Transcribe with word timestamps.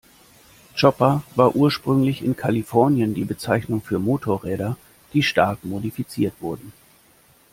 Chopper 0.75 1.21
war 1.35 1.55
ursprünglich 1.55 2.23
in 2.23 2.35
Kalifornien 2.35 3.13
die 3.13 3.23
Bezeichnung 3.23 3.81
für 3.83 3.99
Motorräder, 3.99 4.75
die 5.13 5.21
stark 5.21 5.63
modifiziert 5.63 6.33
wurden. 6.41 6.73